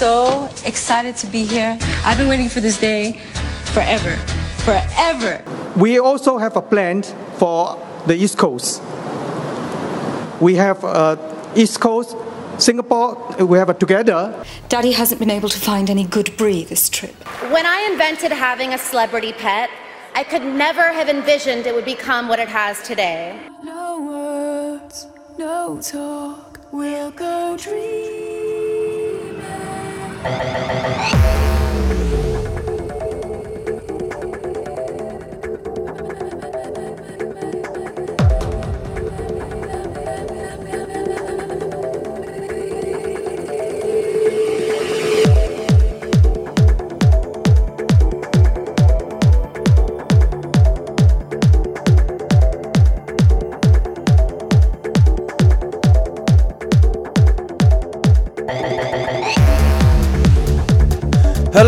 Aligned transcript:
so 0.00 0.48
excited 0.64 1.14
to 1.14 1.26
be 1.26 1.44
here. 1.44 1.76
I've 2.06 2.16
been 2.16 2.26
waiting 2.28 2.48
for 2.48 2.60
this 2.60 2.80
day 2.80 3.20
forever. 3.74 4.16
Forever. 4.64 5.44
We 5.76 5.98
also 5.98 6.38
have 6.38 6.56
a 6.56 6.62
plan 6.62 7.02
for 7.36 7.76
the 8.06 8.14
East 8.14 8.38
Coast. 8.38 8.80
We 10.40 10.54
have 10.54 10.82
uh, 10.82 11.18
East 11.54 11.80
Coast, 11.80 12.16
Singapore, 12.56 13.14
we 13.44 13.58
have 13.58 13.68
it 13.68 13.78
together. 13.78 14.42
Daddy 14.70 14.92
hasn't 14.92 15.18
been 15.18 15.30
able 15.38 15.50
to 15.50 15.60
find 15.60 15.90
any 15.90 16.04
good 16.04 16.34
brie 16.38 16.64
this 16.64 16.88
trip. 16.88 17.16
When 17.52 17.66
I 17.66 17.86
invented 17.92 18.32
having 18.32 18.72
a 18.72 18.78
celebrity 18.78 19.34
pet, 19.34 19.68
I 20.14 20.24
could 20.24 20.46
never 20.46 20.94
have 20.94 21.10
envisioned 21.10 21.66
it 21.66 21.74
would 21.74 21.84
become 21.84 22.26
what 22.26 22.38
it 22.38 22.48
has 22.48 22.80
today. 22.82 23.38
No 23.62 24.00
words, 24.00 25.08
no 25.36 25.78
talk, 25.82 26.58
we'll 26.72 27.10
go 27.10 27.58
dreaming. 27.58 28.39
Thank 30.22 31.54
you. 31.54 31.59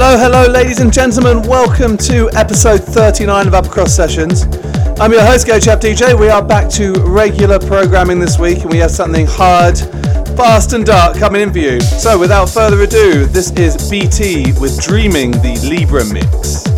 Hello, 0.05 0.19
hello, 0.19 0.53
ladies 0.53 0.81
and 0.81 0.93
gentlemen. 0.93 1.43
Welcome 1.43 1.97
to 1.99 2.29
episode 2.33 2.83
39 2.83 3.47
of 3.47 3.55
Upper 3.55 3.69
Cross 3.69 3.95
Sessions. 3.95 4.43
I'm 4.99 5.13
your 5.13 5.25
host, 5.25 5.47
Go 5.47 5.61
Chap 5.61 5.79
DJ. 5.79 6.19
We 6.19 6.29
are 6.29 6.43
back 6.45 6.69
to 6.71 6.93
regular 7.07 7.61
programming 7.61 8.19
this 8.19 8.37
week, 8.37 8.63
and 8.63 8.71
we 8.73 8.79
have 8.79 8.91
something 8.91 9.27
hard, 9.29 9.79
fast, 10.37 10.73
and 10.73 10.85
dark 10.85 11.17
coming 11.19 11.41
in 11.41 11.53
for 11.53 11.61
you. 11.61 11.81
So, 11.81 12.19
without 12.19 12.49
further 12.49 12.83
ado, 12.83 13.27
this 13.27 13.53
is 13.53 13.89
BT 13.89 14.55
with 14.61 14.83
Dreaming 14.83 15.31
the 15.31 15.57
Libra 15.71 16.05
Mix. 16.07 16.72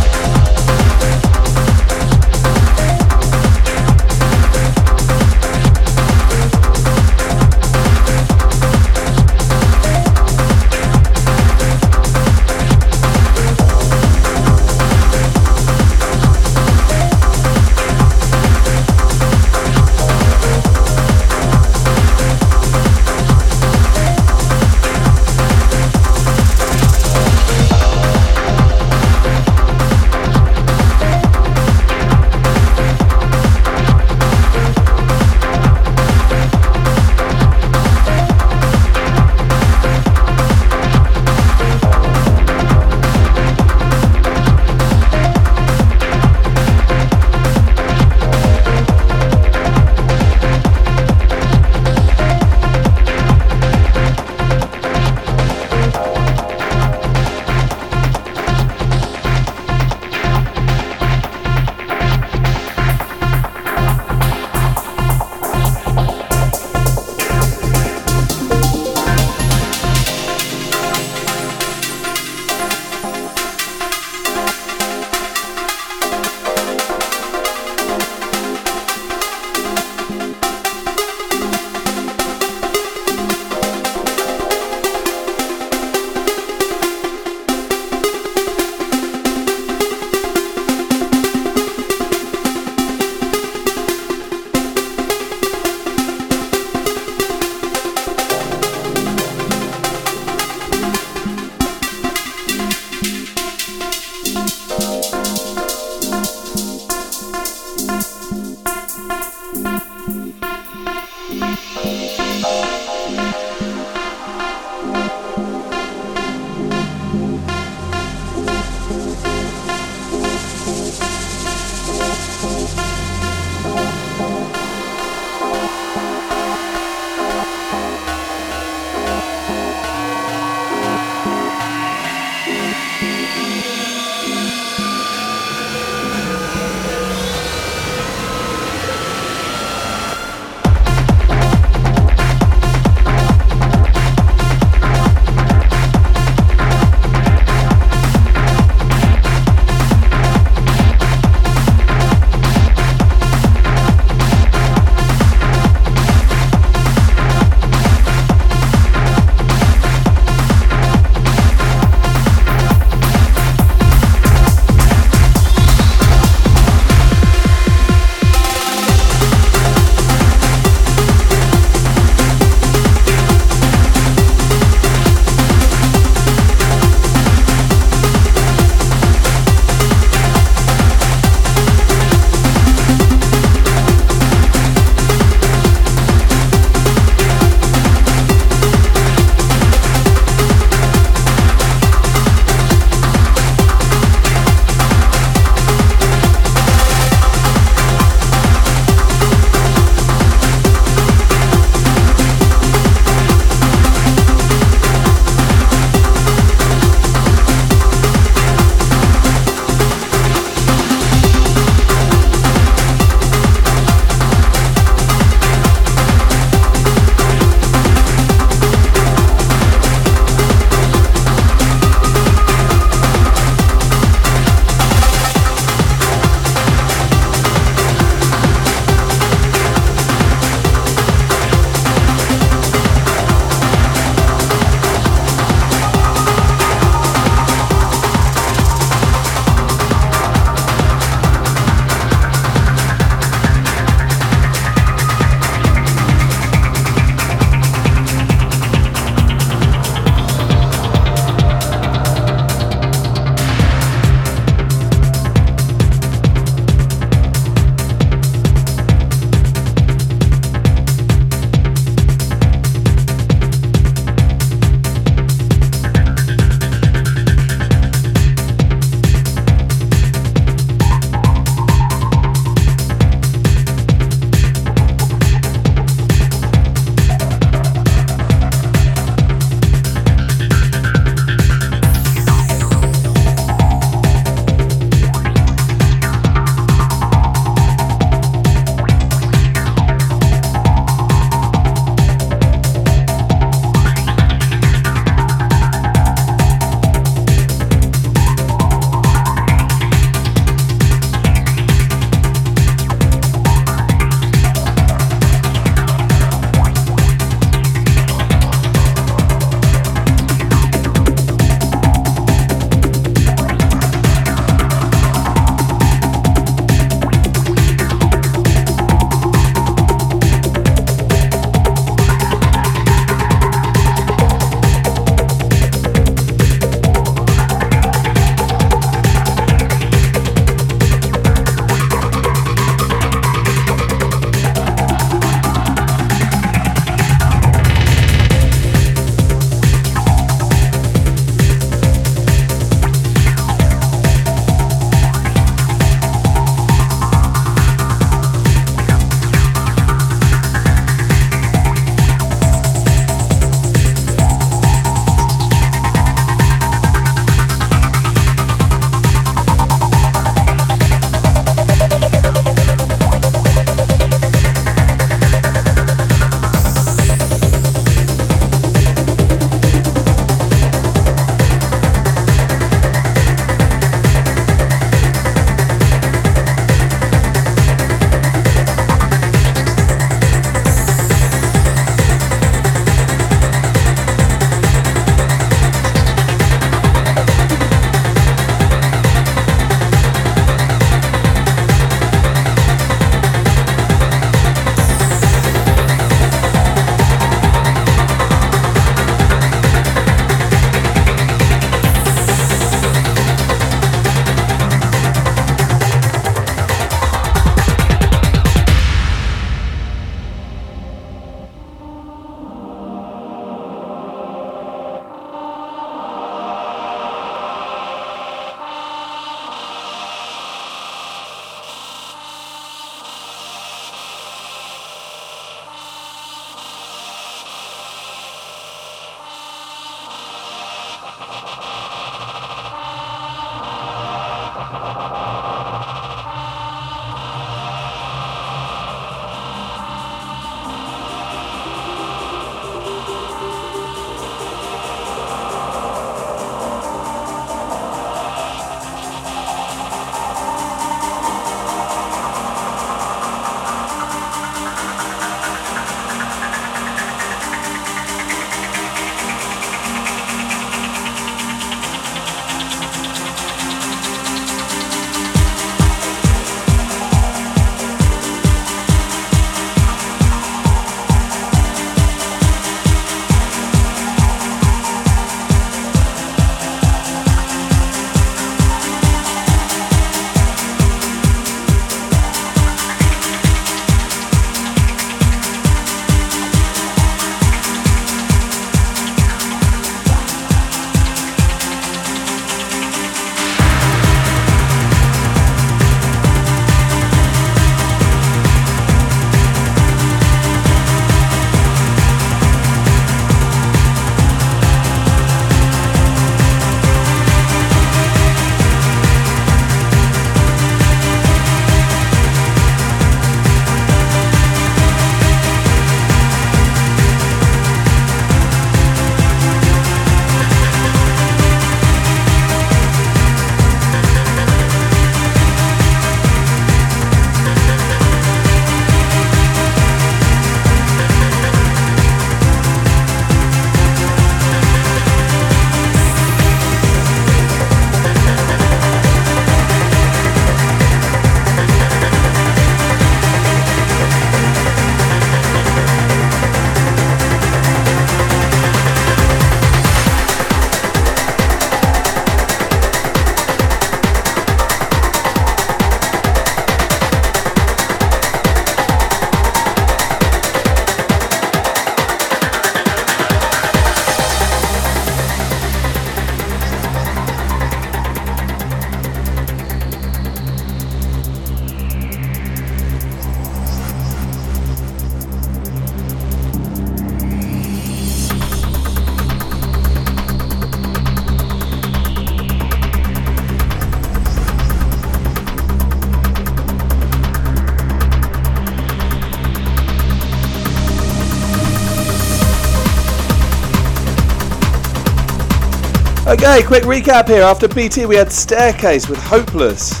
Okay, 596.48 596.64
quick 596.64 596.84
recap 596.84 597.26
here. 597.26 597.42
After 597.42 597.66
BT, 597.66 598.06
we 598.06 598.14
had 598.14 598.28
Starecase 598.28 599.08
with 599.10 599.18
Hopeless. 599.18 600.00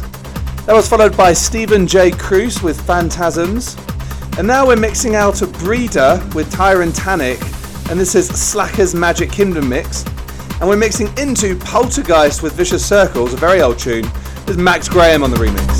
That 0.64 0.74
was 0.74 0.88
followed 0.88 1.16
by 1.16 1.32
Stephen 1.32 1.88
J. 1.88 2.12
Kroos 2.12 2.62
with 2.62 2.80
Phantazmz. 2.82 3.76
And 4.38 4.46
now 4.46 4.64
we're 4.64 4.76
mixing 4.76 5.16
out 5.16 5.42
a 5.42 5.48
Breeder 5.48 6.22
with 6.36 6.48
Tyrantanic. 6.52 7.40
And 7.90 7.98
this 7.98 8.14
is 8.14 8.28
Slacker's 8.28 8.94
Magic 8.94 9.32
Kingdom 9.32 9.68
mix. 9.68 10.04
And 10.60 10.68
we're 10.68 10.76
mixing 10.76 11.08
into 11.18 11.56
Poltergeist 11.56 12.44
with 12.44 12.52
Vicious 12.52 12.86
Circles, 12.86 13.34
a 13.34 13.36
very 13.36 13.60
old 13.60 13.80
tune, 13.80 14.04
with 14.46 14.56
Max 14.56 14.88
Graham 14.88 15.24
on 15.24 15.32
the 15.32 15.36
remix. 15.38 15.75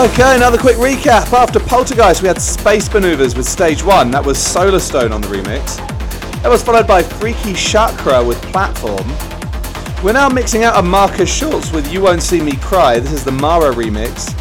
Okay, 0.00 0.34
another 0.34 0.56
quick 0.56 0.78
recap. 0.78 1.30
After 1.30 1.60
Poltergeist, 1.60 2.22
we 2.22 2.28
had 2.28 2.40
Space 2.40 2.90
Manoeuvres 2.90 3.36
with 3.36 3.46
stage 3.46 3.84
one. 3.84 4.10
That 4.10 4.24
was 4.24 4.38
Solarstone 4.38 5.12
on 5.12 5.20
the 5.20 5.28
remix. 5.28 5.76
That 6.42 6.48
was 6.48 6.62
followed 6.62 6.86
by 6.86 7.02
Freaky 7.02 7.52
Chakra 7.52 8.24
with 8.24 8.40
Platform. 8.44 9.06
We're 10.02 10.14
now 10.14 10.30
mixing 10.30 10.64
out 10.64 10.78
a 10.78 10.82
Markus 10.82 11.30
Schulz 11.30 11.70
with 11.70 11.92
You 11.92 12.00
Won't 12.00 12.22
See 12.22 12.40
Me 12.40 12.56
Cry. 12.56 12.98
This 12.98 13.12
is 13.12 13.24
the 13.24 13.32
Mara 13.32 13.74
remix. 13.74 14.34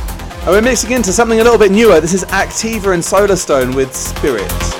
And 0.44 0.48
we're 0.48 0.62
mixing 0.62 0.92
into 0.92 1.12
something 1.12 1.42
a 1.42 1.44
little 1.44 1.60
bit 1.60 1.74
newer. 1.74 2.00
This 2.00 2.14
is 2.14 2.24
Activa 2.24 2.94
and 2.94 3.04
Solarstone 3.04 3.76
with 3.76 3.94
Spirit. 3.94 4.79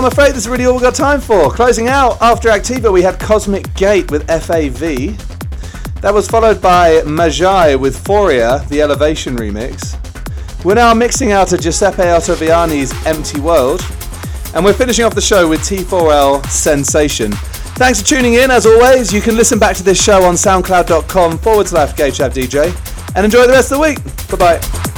I'm 0.00 0.06
afraid 0.06 0.32
that's 0.32 0.46
really 0.46 0.64
all 0.64 0.72
we've 0.72 0.80
got 0.80 0.94
time 0.94 1.20
for. 1.20 1.50
Closing 1.50 1.86
out, 1.86 2.16
after 2.22 2.48
Activa, 2.48 2.90
we 2.90 3.02
had 3.02 3.20
Cosmic 3.20 3.74
Gate 3.74 4.10
with 4.10 4.26
FAV. 4.28 4.80
That 6.00 6.14
was 6.14 6.26
followed 6.26 6.62
by 6.62 7.02
Majai 7.02 7.78
with 7.78 8.02
Phoria, 8.02 8.66
the 8.70 8.80
Elevation 8.80 9.36
remix. 9.36 9.94
We're 10.64 10.76
now 10.76 10.94
mixing 10.94 11.32
out 11.32 11.52
a 11.52 11.58
Giuseppe 11.58 12.04
Ottaviani's 12.04 12.94
Empty 13.06 13.40
World. 13.40 13.84
And 14.54 14.64
we're 14.64 14.72
finishing 14.72 15.04
off 15.04 15.14
the 15.14 15.20
show 15.20 15.46
with 15.46 15.60
T4L 15.60 16.46
Sensation. 16.46 17.32
Thanks 17.76 18.00
for 18.00 18.08
tuning 18.08 18.34
in. 18.34 18.50
As 18.50 18.64
always, 18.64 19.12
you 19.12 19.20
can 19.20 19.36
listen 19.36 19.58
back 19.58 19.76
to 19.76 19.82
this 19.82 20.02
show 20.02 20.22
on 20.22 20.32
soundcloud.com 20.32 21.36
forward 21.40 21.68
slash 21.68 21.92
DJ 21.92 23.14
and 23.16 23.26
enjoy 23.26 23.46
the 23.46 23.52
rest 23.52 23.70
of 23.70 23.76
the 23.76 23.82
week. 23.82 23.98
Bye 24.30 24.58
bye. 24.58 24.89